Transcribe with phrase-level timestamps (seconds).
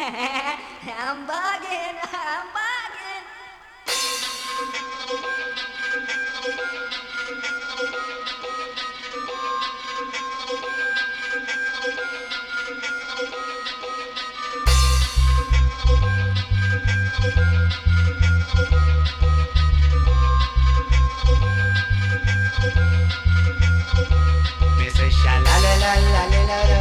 [0.00, 3.24] I'm bugging, I'm bugging.
[24.78, 26.79] Me say sha la la la la la la.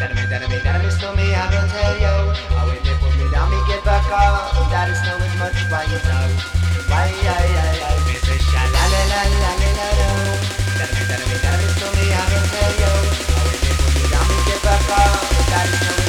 [0.00, 2.32] That me that me that me slow me I will tell you.
[2.56, 4.48] Oh when they put me down me get back up.
[4.72, 6.24] That is no as much why you know.
[6.88, 10.08] Why I I I me say sha la la la la la la do.
[10.80, 12.92] That me that me that me slow me I will tell you.
[13.28, 15.20] Oh when they put me down me get back up.
[15.52, 15.99] That is no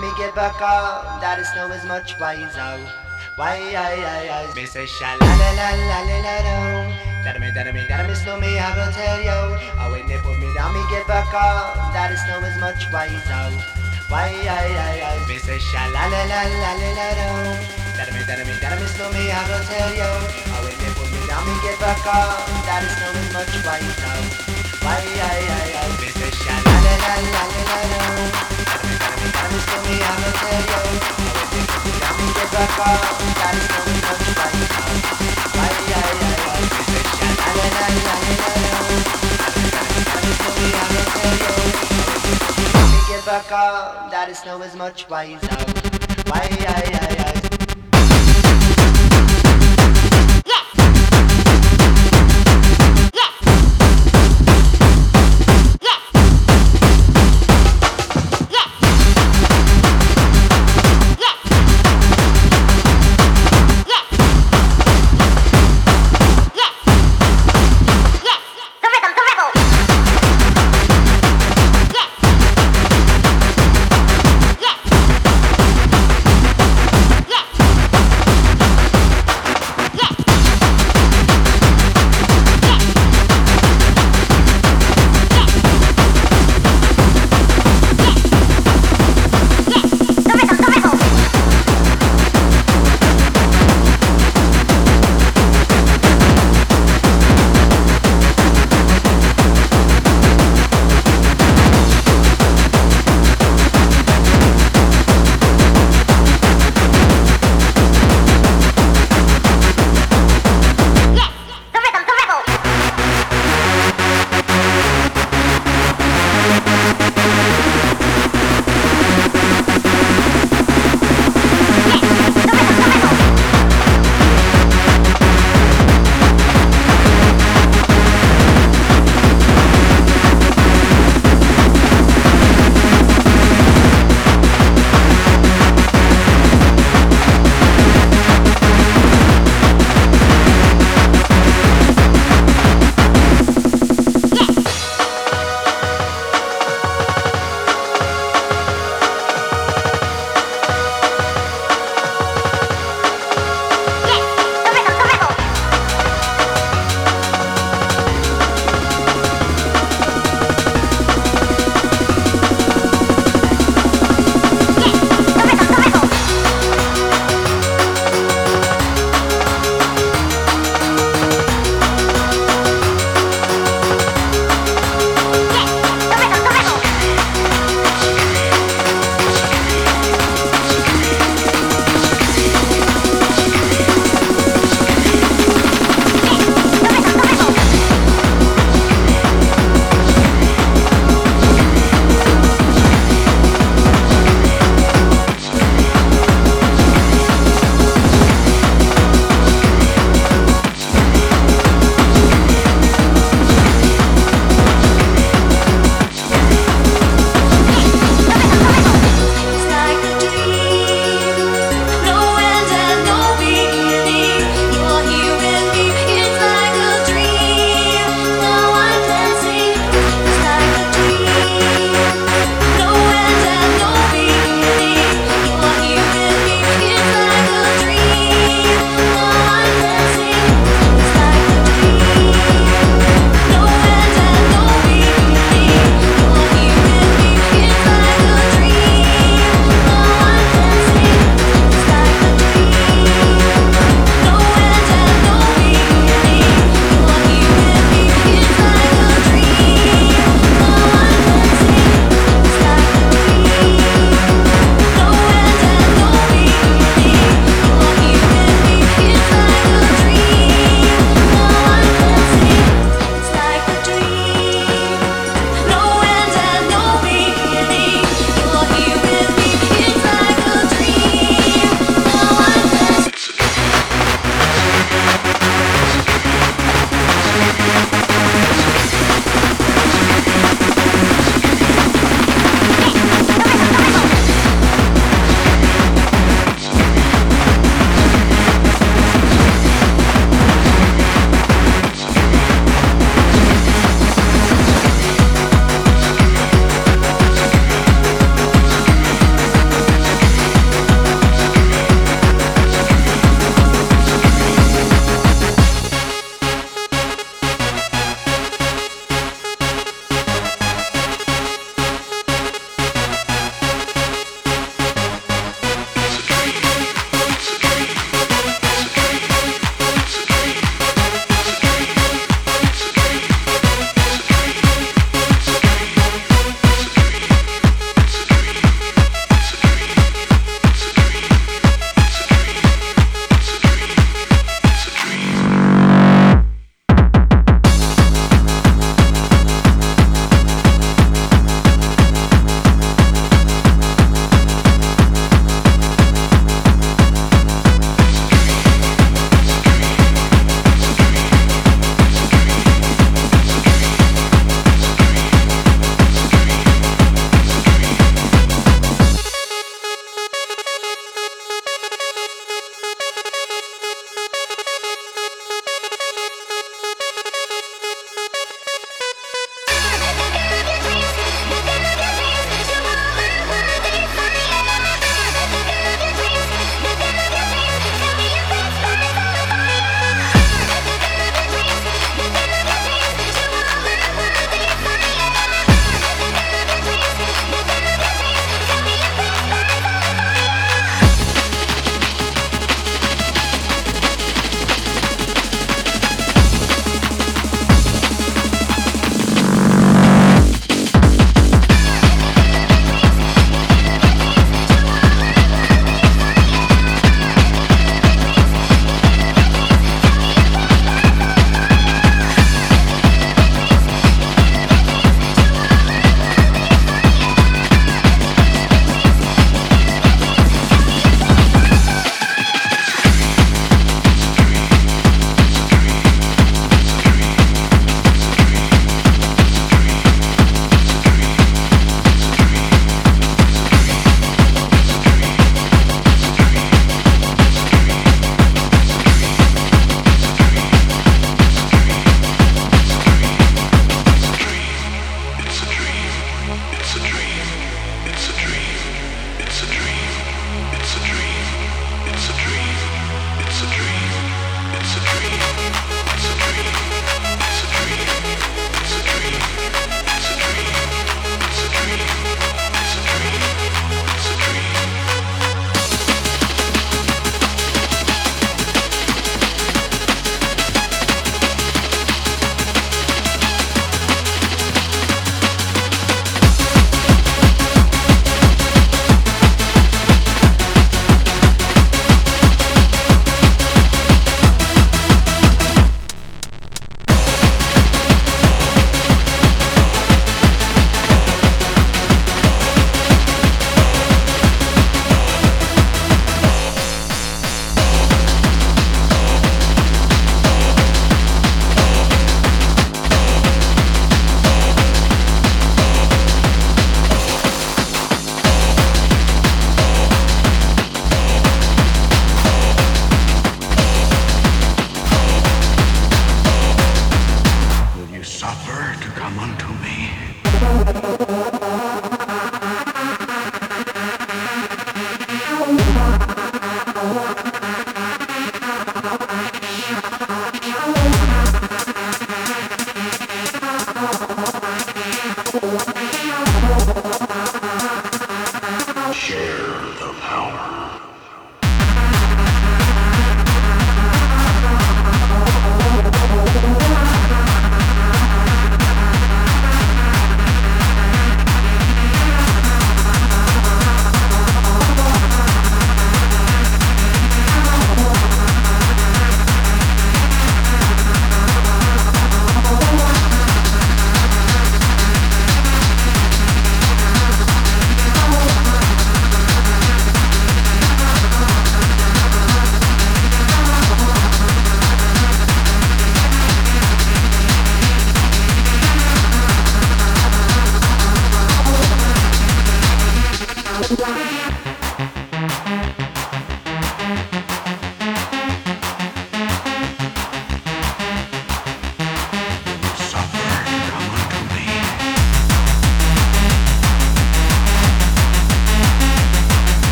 [0.00, 1.20] me get back up.
[1.20, 2.80] That is no as much wise out.
[3.36, 6.58] Why I I I me say sha la la la la la la do.
[7.24, 9.40] That me that me that me slow me I will tell you.
[9.76, 11.92] Oh when they put me down me get back up.
[11.92, 13.52] That is no as much wise out.
[14.08, 17.30] Why I I I me say sha la la la la la la do.
[18.00, 20.12] That me that me that me slow me I will tell you.
[20.56, 22.48] Oh when they put me down me get back up.
[22.64, 24.28] That is no as much wise out.
[24.80, 25.69] Why I I I
[43.26, 45.68] Back up, that is no as much wise out.
[46.26, 47.39] Why, why, why, why.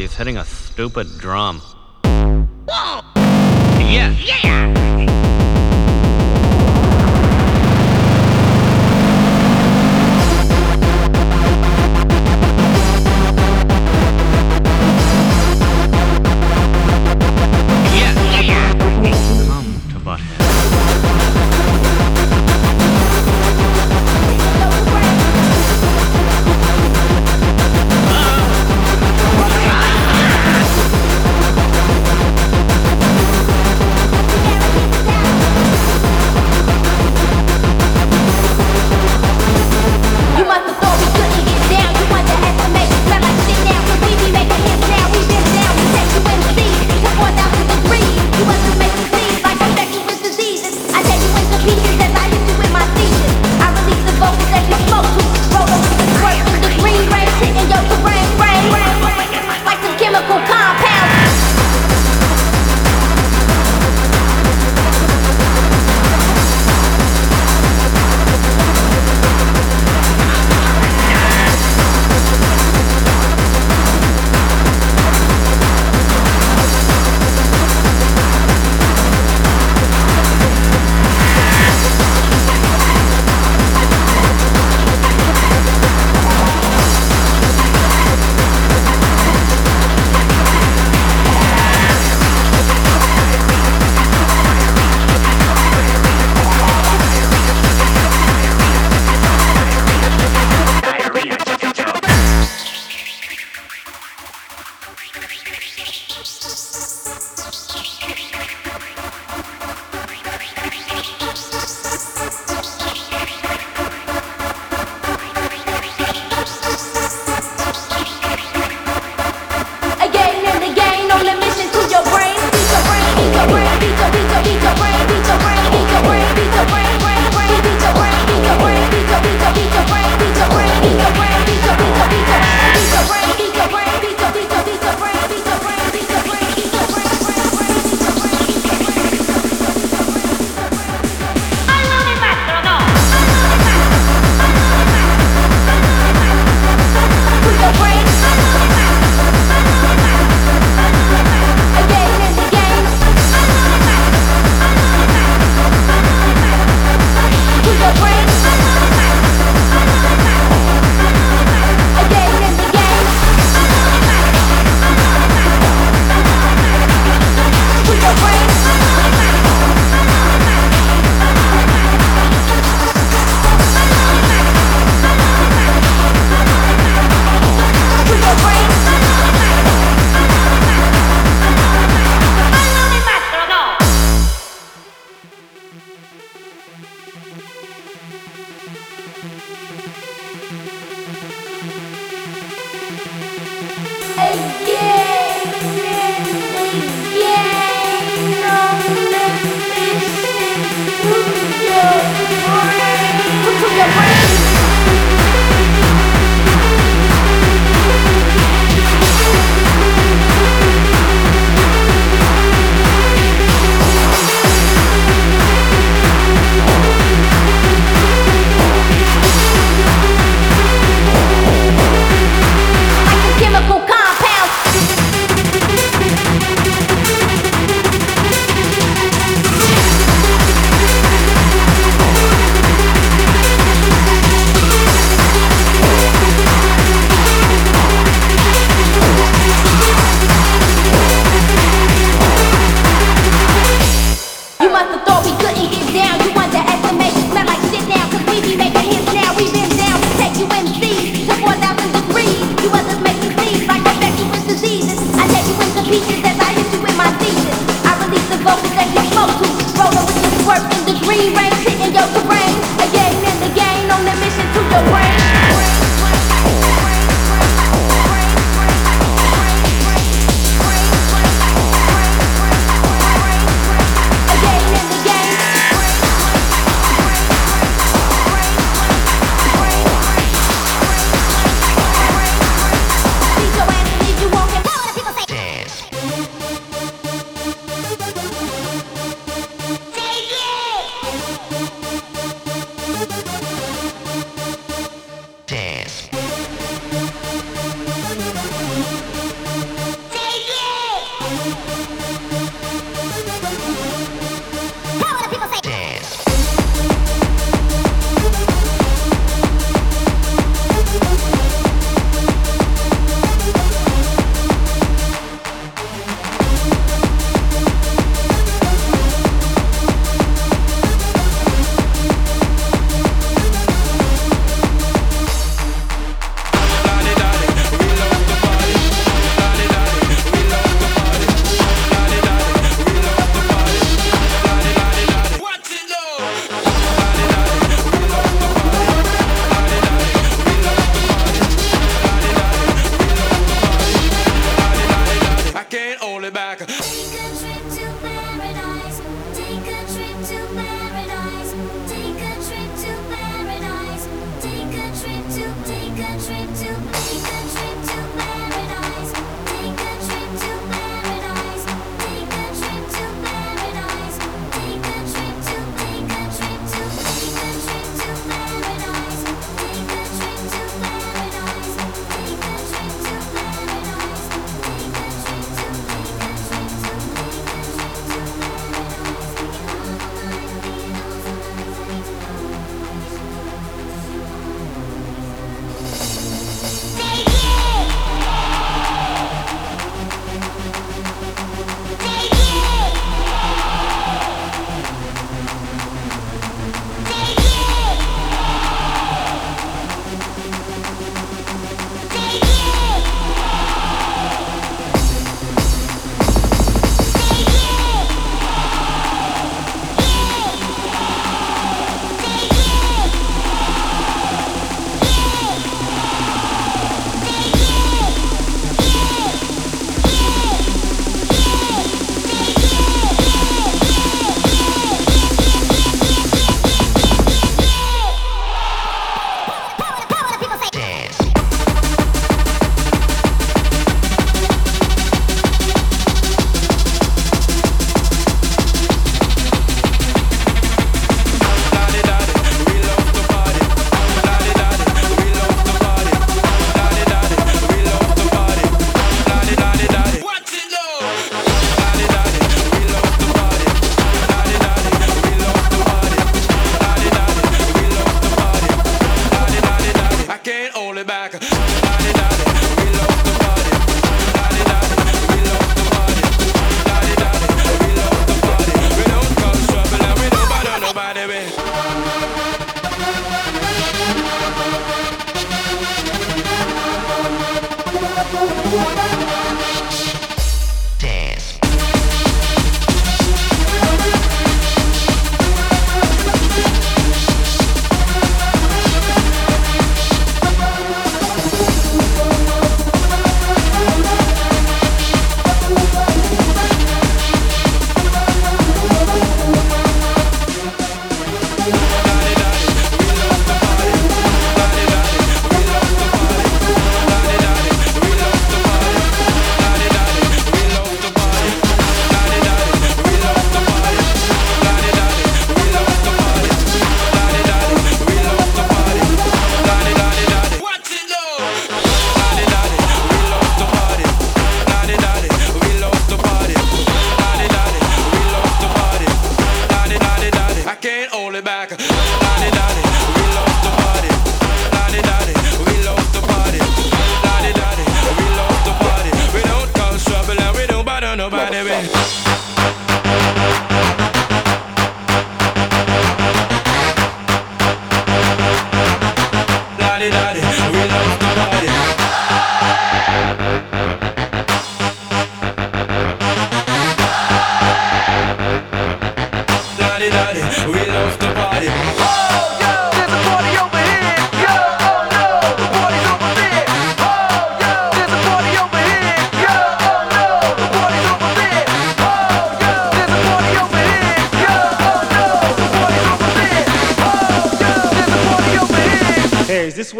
[0.00, 1.60] Wussies hitting a stupid drum.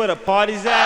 [0.00, 0.79] Where the party's at?